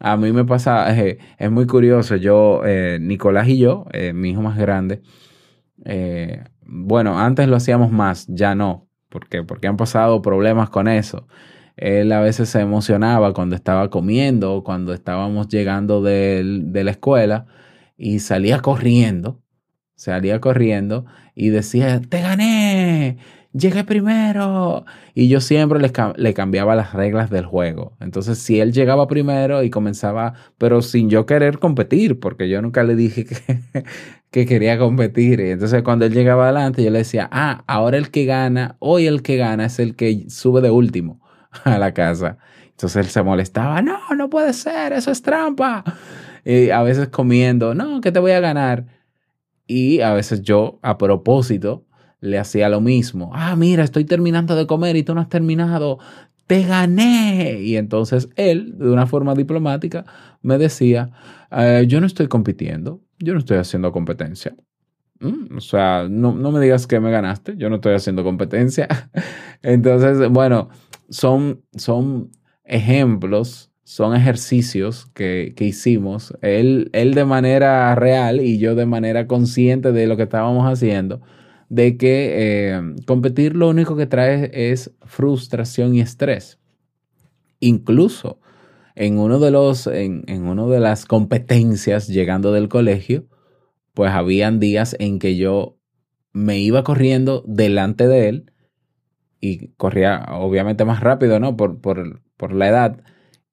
A 0.00 0.16
mí 0.16 0.32
me 0.32 0.44
pasa, 0.44 0.92
eh, 0.98 1.18
es 1.38 1.50
muy 1.50 1.64
curioso, 1.66 2.16
yo, 2.16 2.62
eh, 2.66 2.98
Nicolás 3.00 3.46
y 3.46 3.58
yo, 3.58 3.86
eh, 3.92 4.12
mi 4.12 4.30
hijo 4.30 4.42
más 4.42 4.58
grande, 4.58 5.02
bueno, 6.66 7.20
antes 7.20 7.46
lo 7.46 7.54
hacíamos 7.54 7.92
más, 7.92 8.26
ya 8.28 8.56
no, 8.56 8.88
porque, 9.10 9.44
porque 9.44 9.68
han 9.68 9.76
pasado 9.76 10.20
problemas 10.22 10.70
con 10.70 10.88
eso. 10.88 11.28
Él 11.76 12.10
a 12.10 12.20
veces 12.20 12.48
se 12.48 12.60
emocionaba 12.60 13.32
cuando 13.32 13.54
estaba 13.54 13.90
comiendo, 13.90 14.64
cuando 14.64 14.92
estábamos 14.92 15.46
llegando 15.46 16.02
de, 16.02 16.42
de 16.64 16.84
la 16.84 16.90
escuela 16.90 17.46
y 17.96 18.18
salía 18.18 18.58
corriendo, 18.60 19.40
salía 19.94 20.40
corriendo 20.40 21.06
y 21.34 21.50
decía, 21.50 22.00
te 22.00 22.20
gané, 22.20 23.18
llegué 23.52 23.84
primero. 23.84 24.84
Y 25.14 25.28
yo 25.28 25.40
siempre 25.40 25.78
le, 25.80 25.92
le, 26.16 26.34
cambiaba 26.34 26.74
las 26.74 26.92
reglas 26.92 27.30
del 27.30 27.46
juego. 27.46 27.96
Entonces, 28.00 28.38
si 28.38 28.60
él 28.60 28.72
llegaba 28.72 29.06
primero 29.06 29.62
y 29.62 29.70
comenzaba, 29.70 30.34
pero 30.58 30.82
sin 30.82 31.10
yo 31.10 31.26
querer 31.26 31.58
competir, 31.58 32.20
porque 32.20 32.48
yo 32.48 32.62
nunca 32.62 32.82
le 32.82 32.94
dije 32.96 33.24
que, 33.24 33.36
que 34.30 34.46
quería 34.46 34.78
competir. 34.78 35.40
Y 35.40 35.50
entonces 35.50 35.82
cuando 35.82 36.06
él 36.06 36.12
llegaba 36.12 36.44
adelante, 36.44 36.82
yo 36.82 36.90
le 36.90 36.98
decía, 36.98 37.28
ah, 37.32 37.64
ahora 37.66 37.98
el 37.98 38.10
que 38.10 38.24
gana, 38.24 38.76
hoy 38.78 39.06
el 39.06 39.22
que 39.22 39.36
gana 39.36 39.66
es 39.66 39.78
el 39.78 39.96
que 39.96 40.26
sube 40.28 40.60
de 40.60 40.70
último 40.70 41.20
a 41.64 41.78
la 41.78 41.92
casa. 41.92 42.38
Entonces 42.70 43.04
él 43.04 43.10
se 43.10 43.22
molestaba, 43.22 43.82
no, 43.82 43.98
no 44.16 44.30
puede 44.30 44.52
ser, 44.52 44.92
eso 44.92 45.10
es 45.10 45.20
trampa. 45.22 45.84
Y 46.44 46.70
a 46.70 46.82
veces 46.82 47.08
comiendo, 47.08 47.74
no, 47.74 48.00
que 48.00 48.12
te 48.12 48.18
voy 48.18 48.32
a 48.32 48.40
ganar. 48.40 48.86
Y 49.66 50.00
a 50.00 50.14
veces 50.14 50.42
yo, 50.42 50.78
a 50.82 50.96
propósito, 50.98 51.84
le 52.20 52.38
hacía 52.38 52.68
lo 52.68 52.80
mismo. 52.80 53.30
Ah, 53.34 53.56
mira, 53.56 53.84
estoy 53.84 54.04
terminando 54.04 54.54
de 54.54 54.66
comer 54.66 54.96
y 54.96 55.02
tú 55.02 55.14
no 55.14 55.20
has 55.20 55.28
terminado. 55.28 55.98
Te 56.46 56.62
gané. 56.62 57.60
Y 57.62 57.76
entonces 57.76 58.28
él, 58.36 58.78
de 58.78 58.90
una 58.90 59.06
forma 59.06 59.34
diplomática, 59.34 60.04
me 60.42 60.58
decía, 60.58 61.10
eh, 61.50 61.84
yo 61.86 62.00
no 62.00 62.06
estoy 62.06 62.28
compitiendo, 62.28 63.00
yo 63.18 63.32
no 63.32 63.38
estoy 63.38 63.58
haciendo 63.58 63.92
competencia. 63.92 64.54
Mm, 65.20 65.56
o 65.56 65.60
sea, 65.60 66.06
no, 66.08 66.32
no, 66.32 66.50
me 66.50 66.60
digas 66.60 66.86
que 66.86 66.98
me 66.98 67.10
ganaste, 67.10 67.54
yo 67.56 67.68
no 67.68 67.76
estoy 67.76 67.94
haciendo 67.94 68.24
competencia. 68.24 68.88
Entonces, 69.62 70.28
bueno, 70.30 70.70
son, 71.08 71.62
son 71.76 72.30
ejemplos, 72.64 73.70
son 73.84 74.14
ejercicios 74.14 75.06
que, 75.14 75.52
que 75.56 75.64
hicimos, 75.64 76.34
él, 76.42 76.90
él 76.92 77.14
de 77.14 77.24
manera 77.24 77.94
real 77.96 78.40
y 78.40 78.58
yo 78.58 78.74
de 78.74 78.86
manera 78.86 79.26
consciente 79.26 79.92
de 79.92 80.06
lo 80.06 80.16
que 80.16 80.22
estábamos 80.24 80.70
haciendo, 80.70 81.20
de 81.70 81.96
que 81.96 82.72
eh, 82.74 82.82
competir 83.06 83.54
lo 83.56 83.68
único 83.68 83.96
que 83.96 84.06
trae 84.06 84.50
es 84.52 84.92
frustración 85.02 85.94
y 85.94 86.00
estrés. 86.00 86.58
Incluso 87.60 88.40
en 88.96 89.18
uno 89.18 89.38
de 89.38 89.52
los, 89.52 89.86
en, 89.86 90.24
en 90.26 90.68
de 90.68 90.80
las 90.80 91.06
competencias 91.06 92.08
llegando 92.08 92.52
del 92.52 92.68
colegio, 92.68 93.26
pues 93.94 94.10
habían 94.10 94.58
días 94.58 94.96
en 94.98 95.20
que 95.20 95.36
yo 95.36 95.78
me 96.32 96.58
iba 96.58 96.82
corriendo 96.82 97.44
delante 97.46 98.08
de 98.08 98.28
él 98.28 98.52
y 99.40 99.68
corría 99.74 100.26
obviamente 100.30 100.84
más 100.84 101.00
rápido, 101.00 101.38
¿no? 101.38 101.56
Por, 101.56 101.80
por, 101.80 102.20
por 102.36 102.52
la 102.52 102.68
edad 102.68 103.04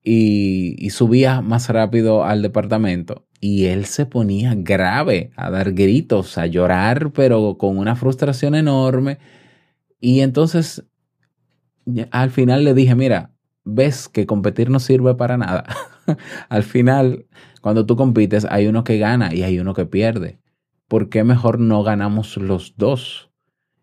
y 0.03 0.89
subía 0.89 1.41
más 1.41 1.69
rápido 1.69 2.23
al 2.23 2.41
departamento 2.41 3.26
y 3.39 3.65
él 3.65 3.85
se 3.85 4.05
ponía 4.05 4.53
grave, 4.55 5.31
a 5.35 5.49
dar 5.49 5.73
gritos, 5.73 6.37
a 6.37 6.47
llorar, 6.47 7.11
pero 7.11 7.57
con 7.57 7.77
una 7.77 7.95
frustración 7.95 8.55
enorme. 8.55 9.19
Y 9.99 10.21
entonces 10.21 10.85
al 12.11 12.31
final 12.31 12.63
le 12.63 12.73
dije, 12.73 12.95
mira, 12.95 13.31
ves 13.63 14.09
que 14.09 14.25
competir 14.25 14.69
no 14.69 14.79
sirve 14.79 15.15
para 15.15 15.37
nada. 15.37 15.65
al 16.49 16.63
final, 16.63 17.25
cuando 17.61 17.85
tú 17.85 17.95
compites, 17.95 18.45
hay 18.49 18.67
uno 18.67 18.83
que 18.83 18.97
gana 18.97 19.33
y 19.33 19.43
hay 19.43 19.59
uno 19.59 19.73
que 19.73 19.85
pierde. 19.85 20.39
¿Por 20.87 21.09
qué 21.09 21.23
mejor 21.23 21.59
no 21.59 21.83
ganamos 21.83 22.37
los 22.37 22.75
dos? 22.77 23.29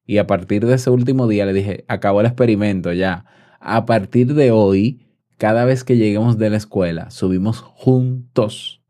Y 0.06 0.18
a 0.18 0.26
partir 0.26 0.66
de 0.66 0.74
ese 0.74 0.90
último 0.90 1.28
día 1.28 1.46
le 1.46 1.52
dije, 1.52 1.84
acabó 1.88 2.20
el 2.20 2.26
experimento 2.26 2.92
ya. 2.92 3.24
A 3.60 3.86
partir 3.86 4.34
de 4.34 4.50
hoy, 4.50 5.06
cada 5.38 5.64
vez 5.64 5.84
que 5.84 5.96
lleguemos 5.96 6.38
de 6.38 6.50
la 6.50 6.56
escuela, 6.56 7.10
subimos 7.10 7.60
juntos, 7.60 8.82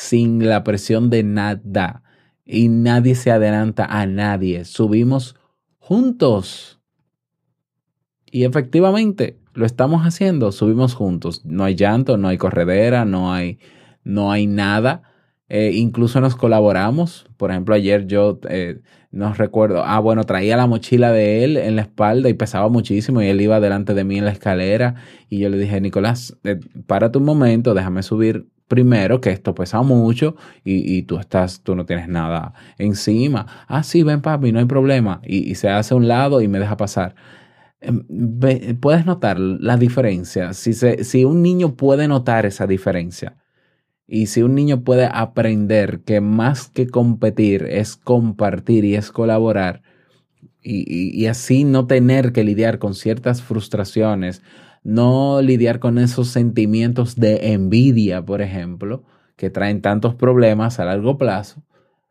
sin 0.00 0.48
la 0.48 0.64
presión 0.64 1.10
de 1.10 1.22
nada. 1.22 2.02
Y 2.44 2.68
nadie 2.68 3.14
se 3.14 3.30
adelanta 3.30 3.84
a 3.84 4.06
nadie. 4.06 4.64
Subimos 4.64 5.36
juntos. 5.78 6.80
Y 8.30 8.44
efectivamente, 8.44 9.38
lo 9.52 9.66
estamos 9.66 10.02
haciendo, 10.02 10.52
subimos 10.52 10.94
juntos. 10.94 11.44
No 11.44 11.64
hay 11.64 11.74
llanto, 11.74 12.16
no 12.16 12.28
hay 12.28 12.38
corredera, 12.38 13.04
no 13.04 13.32
hay, 13.32 13.58
no 14.02 14.32
hay 14.32 14.46
nada. 14.46 15.02
Eh, 15.48 15.72
incluso 15.74 16.20
nos 16.20 16.34
colaboramos. 16.34 17.26
Por 17.36 17.50
ejemplo, 17.50 17.74
ayer 17.74 18.06
yo 18.06 18.40
eh, 18.48 18.80
no 19.12 19.34
recuerdo. 19.34 19.82
Ah, 19.84 19.98
bueno, 19.98 20.24
traía 20.24 20.56
la 20.56 20.66
mochila 20.66 21.10
de 21.10 21.42
él 21.44 21.56
en 21.56 21.76
la 21.76 21.82
espalda 21.82 22.28
y 22.28 22.34
pesaba 22.34 22.68
muchísimo 22.68 23.20
y 23.20 23.26
él 23.26 23.40
iba 23.40 23.58
delante 23.58 23.92
de 23.94 24.04
mí 24.04 24.18
en 24.18 24.24
la 24.24 24.30
escalera. 24.30 24.94
Y 25.28 25.38
yo 25.40 25.48
le 25.48 25.58
dije, 25.58 25.80
Nicolás, 25.80 26.36
eh, 26.44 26.60
párate 26.86 27.18
un 27.18 27.24
momento, 27.24 27.74
déjame 27.74 28.02
subir 28.04 28.48
primero, 28.68 29.20
que 29.20 29.30
esto 29.30 29.52
pesa 29.52 29.82
mucho 29.82 30.36
y, 30.64 30.96
y 30.96 31.02
tú 31.02 31.18
estás, 31.18 31.62
tú 31.62 31.74
no 31.74 31.86
tienes 31.86 32.08
nada 32.08 32.54
encima. 32.78 33.46
Ah, 33.66 33.82
sí, 33.82 34.04
ven 34.04 34.20
papi, 34.22 34.52
no 34.52 34.60
hay 34.60 34.66
problema. 34.66 35.20
Y, 35.24 35.56
se 35.56 35.68
hace 35.68 35.92
a 35.94 35.96
un 35.96 36.06
lado 36.06 36.40
y 36.40 36.46
me 36.46 36.60
deja 36.60 36.76
pasar. 36.76 37.16
Em, 37.80 38.04
Puedes 38.80 39.06
notar 39.06 39.40
la 39.40 39.76
diferencia. 39.76 40.52
Si, 40.52 40.72
se, 40.72 41.02
si 41.04 41.24
un 41.24 41.42
niño 41.42 41.74
puede 41.74 42.06
notar 42.06 42.46
esa 42.46 42.66
diferencia 42.68 43.39
y 44.10 44.26
si 44.26 44.42
un 44.42 44.56
niño 44.56 44.82
puede 44.82 45.08
aprender 45.10 46.00
que 46.00 46.20
más 46.20 46.68
que 46.68 46.88
competir 46.88 47.62
es 47.70 47.96
compartir 47.96 48.84
y 48.84 48.96
es 48.96 49.12
colaborar 49.12 49.82
y, 50.62 51.24
así 51.26 51.64
no 51.64 51.86
tener 51.86 52.32
que 52.32 52.44
lidiar 52.44 52.78
con 52.78 52.94
ciertas 52.94 53.40
frustraciones, 53.40 54.42
no 54.82 55.40
lidiar 55.40 55.78
con 55.78 55.96
esos 55.96 56.28
sentimientos 56.28 57.16
de 57.16 57.52
envidia, 57.52 58.26
por 58.26 58.42
ejemplo, 58.42 59.04
que 59.36 59.48
traen 59.48 59.80
tantos 59.80 60.16
problemas 60.16 60.80
a 60.80 60.84
largo 60.84 61.16
plazo, 61.16 61.62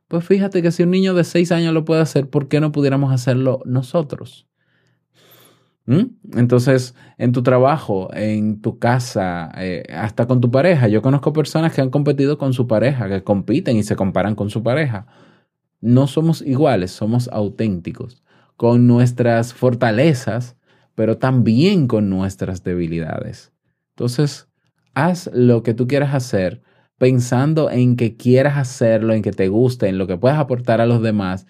pues 0.07 0.25
fíjate 0.25 0.63
que 0.63 0.71
si 0.71 0.83
un 0.83 0.91
niño 0.91 1.13
de 1.13 1.23
6 1.23 1.51
años 1.51 1.73
lo 1.73 1.85
puede 1.85 2.01
hacer, 2.01 2.29
¿por 2.29 2.47
qué 2.47 2.59
no 2.59 2.71
pudiéramos 2.71 3.13
hacerlo 3.13 3.61
nosotros? 3.65 4.48
¿Mm? 5.89 6.38
Entonces, 6.38 6.93
en 7.17 7.31
tu 7.31 7.41
trabajo, 7.41 8.13
en 8.13 8.62
tu 8.62 8.77
casa, 8.77 9.51
eh, 9.58 9.81
hasta 9.91 10.27
con 10.27 10.39
tu 10.39 10.51
pareja, 10.51 10.88
yo 10.88 11.01
conozco 11.01 11.34
personas 11.34 11.74
que 11.74 11.81
han 11.81 11.89
competido 11.89 12.38
con 12.38 12.53
su 12.53 12.67
pareja, 12.67 13.10
que 13.10 13.24
compiten 13.24 13.75
y 13.75 13.81
se 13.81 13.96
comparan 13.96 14.36
con 14.36 14.51
su 14.51 14.62
pareja. 14.62 15.08
No 15.81 16.05
somos 16.05 16.43
iguales, 16.43 16.91
somos 16.91 17.27
auténticos, 17.29 18.22
con 18.55 18.86
nuestras 18.86 19.55
fortalezas, 19.55 20.58
pero 20.93 21.17
también 21.17 21.88
con 21.88 22.08
nuestras 22.08 22.63
debilidades. 22.63 23.51
Entonces, 23.96 24.48
haz 24.93 25.28
lo 25.34 25.63
que 25.63 25.73
tú 25.73 25.88
quieras 25.88 26.13
hacer, 26.13 26.62
pensando 26.99 27.71
en 27.71 27.95
que 27.95 28.15
quieras 28.15 28.60
hacerlo, 28.60 29.13
en 29.13 29.23
que 29.23 29.32
te 29.32 29.47
guste, 29.47 29.88
en 29.88 29.97
lo 29.97 30.06
que 30.06 30.17
puedas 30.17 30.38
aportar 30.38 30.82
a 30.82 30.86
los 30.86 31.02
demás, 31.02 31.47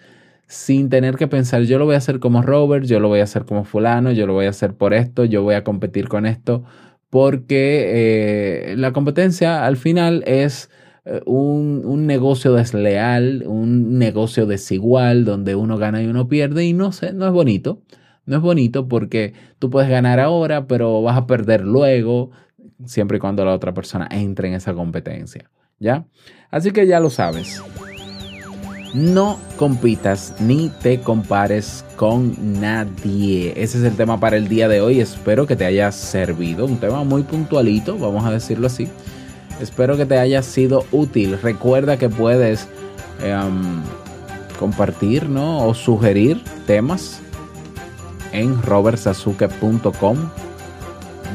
sin 0.50 0.90
tener 0.90 1.16
que 1.16 1.28
pensar, 1.28 1.62
yo 1.62 1.78
lo 1.78 1.86
voy 1.86 1.94
a 1.94 2.00
hacer 2.00 2.20
como 2.20 2.42
Robert, 2.42 2.84
yo 2.86 3.00
lo 3.00 3.08
voy 3.08 3.20
a 3.20 3.24
hacer 3.24 3.46
como 3.46 3.66
fulano, 3.66 4.12
yo 4.12 4.26
lo 4.26 4.34
voy 4.34 4.48
a 4.48 4.50
hacer 4.50 4.74
por 4.74 4.96
esto, 4.96 5.24
yo 5.24 5.44
voy 5.44 5.54
a 5.54 5.64
competir 5.64 6.08
con 6.08 6.26
esto, 6.26 6.64
porque 7.12 8.72
eh, 8.72 8.76
la 8.76 8.92
competencia 8.92 9.68
al 9.68 9.78
final 9.78 10.24
es 10.26 10.72
eh, 11.06 11.22
un, 11.28 11.84
un 11.86 12.08
negocio 12.08 12.54
desleal, 12.54 13.44
un 13.46 14.00
negocio 14.00 14.48
desigual, 14.48 15.24
donde 15.24 15.54
uno 15.54 15.78
gana 15.78 16.02
y 16.02 16.08
uno 16.08 16.28
pierde, 16.28 16.66
y 16.66 16.74
no 16.74 16.92
sé, 16.92 17.14
no 17.14 17.28
es 17.28 17.32
bonito. 17.32 17.84
No 18.26 18.38
es 18.38 18.42
bonito 18.44 18.88
porque 18.88 19.34
tú 19.58 19.72
puedes 19.72 19.90
ganar 19.90 20.20
ahora, 20.20 20.68
pero 20.68 21.02
vas 21.02 21.18
a 21.18 21.26
perder 21.26 21.62
luego, 21.62 22.30
siempre 22.86 23.18
y 23.18 23.20
cuando 23.20 23.46
la 23.46 23.54
otra 23.54 23.74
persona 23.74 24.08
entre 24.12 24.48
en 24.48 24.56
esa 24.56 24.74
competencia. 24.74 25.50
¿Ya? 25.80 26.06
Así 26.52 26.72
que 26.72 26.86
ya 26.86 27.00
lo 27.00 27.10
sabes. 27.10 27.64
No 28.94 29.38
compitas 29.58 30.34
ni 30.40 30.70
te 30.70 31.00
compares 31.00 31.86
con 31.96 32.60
nadie. 32.60 33.54
Ese 33.56 33.78
es 33.78 33.84
el 33.84 33.96
tema 33.96 34.20
para 34.20 34.36
el 34.36 34.48
día 34.48 34.68
de 34.68 34.82
hoy. 34.82 35.00
Espero 35.00 35.46
que 35.46 35.56
te 35.56 35.66
haya 35.66 35.92
servido. 35.92 36.66
Un 36.66 36.80
tema 36.80 37.04
muy 37.04 37.22
puntualito, 37.22 37.98
vamos 38.00 38.26
a 38.26 38.32
decirlo 38.32 38.66
así. 38.66 38.88
Espero 39.62 39.96
que 39.96 40.06
te 40.06 40.18
haya 40.18 40.42
sido 40.42 40.86
útil. 40.92 41.38
Recuerda 41.40 41.98
que 41.98 42.10
puedes 42.10 42.68
um, 43.22 43.84
compartir 44.58 45.30
¿no? 45.30 45.68
o 45.68 45.76
sugerir 45.76 46.44
temas 46.66 47.20
en 48.32 48.62
robertsazuke.com 48.62 50.18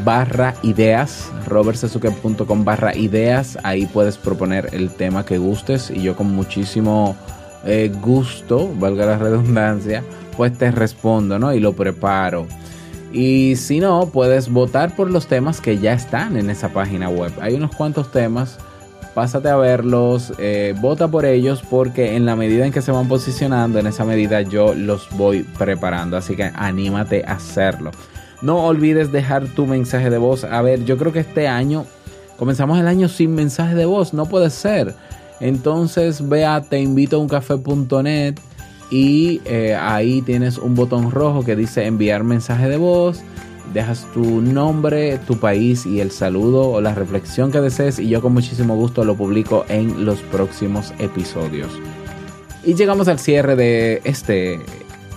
barra 0.05 0.55
ideas 0.63 1.31
robertsazuke.com 1.47 2.65
barra 2.65 2.95
ideas 2.95 3.59
ahí 3.63 3.87
puedes 3.87 4.19
proponer 4.19 4.69
el 4.73 4.91
tema 4.91 5.25
que 5.25 5.39
gustes 5.39 5.91
y 5.91 6.03
yo 6.03 6.15
con 6.15 6.35
muchísimo 6.35 7.17
eh, 7.67 7.93
gusto 8.03 8.73
valga 8.79 9.07
la 9.07 9.19
redundancia 9.19 10.03
pues 10.37 10.57
te 10.57 10.71
respondo 10.71 11.39
no 11.39 11.53
y 11.53 11.61
lo 11.61 11.75
preparo 11.75 12.47
y 13.13 13.57
si 13.57 13.81
no 13.81 14.07
puedes 14.13 14.49
votar 14.49 14.97
por 14.97 15.11
los 15.11 15.27
temas 15.27 15.61
que 15.61 15.79
ya 15.79 15.93
están 15.93 16.37
en 16.37 16.51
esa 16.51 16.71
página 16.71 17.09
web 17.09 17.33
hay 17.41 17.55
unos 17.55 17.75
cuantos 17.75 18.11
temas 18.11 18.59
pásate 19.15 19.49
a 19.49 19.57
verlos, 19.57 20.33
eh, 20.39 20.75
vota 20.81 21.09
por 21.09 21.25
ellos 21.25 21.63
porque 21.71 22.17
en 22.17 22.27
la 22.27 22.37
medida 22.37 22.67
en 22.67 22.73
que 22.73 22.83
se 22.83 22.91
van 22.91 23.09
posicionando, 23.09 23.79
en 23.79 23.87
esa 23.87 24.05
medida 24.05 24.43
yo 24.43 24.75
los 24.75 25.09
voy 25.11 25.45
preparando. 25.57 26.17
Así 26.17 26.37
que 26.37 26.51
anímate 26.55 27.25
a 27.27 27.35
hacerlo. 27.35 27.93
No 28.43 28.67
olvides 28.67 29.13
dejar 29.13 29.47
tu 29.47 29.67
mensaje 29.67 30.11
de 30.11 30.19
voz. 30.19 30.45
A 30.45 30.61
ver, 30.61 30.85
yo 30.85 30.99
creo 30.99 31.13
que 31.13 31.21
este 31.21 31.49
año 31.49 31.87
comenzamos 32.37 32.79
el 32.79 32.89
año 32.89 33.09
sin 33.09 33.35
mensaje 33.35 33.75
de 33.75 33.87
voz. 33.87 34.13
No 34.13 34.27
puede 34.27 34.51
ser. 34.51 34.95
Entonces 35.41 36.29
ve 36.29 36.45
a 36.45 36.63
teinvitouncafe.net 36.63 38.35
y 38.91 39.41
eh, 39.45 39.75
ahí 39.75 40.23
tienes 40.23 40.59
un 40.59 40.75
botón 40.75 41.11
rojo 41.11 41.45
que 41.45 41.57
dice 41.57 41.87
enviar 41.87 42.25
mensaje 42.25 42.69
de 42.69 42.77
voz 42.77 43.23
dejas 43.73 44.07
tu 44.13 44.41
nombre, 44.41 45.19
tu 45.27 45.39
país 45.39 45.87
y 45.87 46.01
el 46.01 46.11
saludo 46.11 46.69
o 46.71 46.81
la 46.81 46.95
reflexión 46.95 47.51
que 47.51 47.61
desees 47.61 47.99
y 47.99 48.09
yo 48.09 48.21
con 48.21 48.35
muchísimo 48.35 48.77
gusto 48.77 49.05
lo 49.05 49.17
publico 49.17 49.65
en 49.69 50.05
los 50.05 50.21
próximos 50.21 50.93
episodios. 50.99 51.71
Y 52.65 52.75
llegamos 52.75 53.09
al 53.09 53.19
cierre 53.19 53.57
de 53.57 54.01
este 54.05 54.61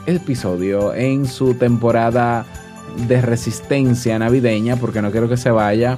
episodio 0.05 0.93
en 0.93 1.25
su 1.25 1.53
temporada 1.55 2.45
de 3.07 3.21
resistencia 3.21 4.17
navideña 4.17 4.75
porque 4.77 5.01
no 5.01 5.11
quiero 5.11 5.29
que 5.29 5.37
se 5.37 5.51
vaya. 5.51 5.97